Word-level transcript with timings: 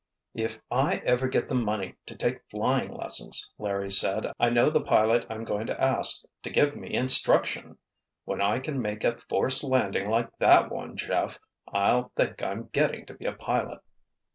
"If 0.33 0.59
I 0.71 0.95
ever 1.05 1.27
get 1.27 1.47
the 1.47 1.53
money 1.53 1.93
to 2.07 2.15
take 2.15 2.49
flying 2.49 2.91
lessons," 2.91 3.51
Larry 3.59 3.91
said, 3.91 4.31
"I 4.39 4.49
know 4.49 4.71
the 4.71 4.81
pilot 4.83 5.27
I'm 5.29 5.43
going 5.43 5.67
to 5.67 5.79
ask 5.79 6.23
to 6.41 6.49
give 6.49 6.75
me 6.75 6.91
instruction! 6.91 7.77
When 8.25 8.41
I 8.41 8.57
can 8.61 8.81
make 8.81 9.03
a 9.03 9.17
forced 9.29 9.63
landing 9.63 10.09
like 10.09 10.35
that 10.37 10.71
one, 10.71 10.97
Jeff, 10.97 11.37
I'll 11.71 12.11
think 12.15 12.41
I'm 12.41 12.69
getting 12.71 13.05
to 13.05 13.13
be 13.13 13.25
a 13.25 13.33
pilot." 13.33 13.81